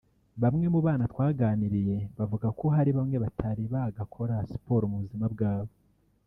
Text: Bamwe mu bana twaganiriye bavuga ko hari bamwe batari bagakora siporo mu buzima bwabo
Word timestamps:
Bamwe 0.41 0.65
mu 0.73 0.79
bana 0.85 1.03
twaganiriye 1.11 1.97
bavuga 2.17 2.47
ko 2.59 2.65
hari 2.75 2.91
bamwe 2.97 3.17
batari 3.25 3.63
bagakora 3.73 4.35
siporo 4.51 4.83
mu 4.91 4.97
buzima 5.03 5.27
bwabo 5.35 5.71